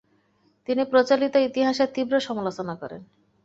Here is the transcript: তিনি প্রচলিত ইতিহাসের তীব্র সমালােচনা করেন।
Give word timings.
তিনি 0.67 0.83
প্রচলিত 0.85 1.33
ইতিহাসের 1.47 1.89
তীব্র 1.95 2.13
সমালােচনা 2.19 2.73
করেন। 2.81 3.01